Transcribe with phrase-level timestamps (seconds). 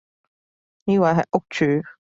[0.85, 1.65] 呢位係屋主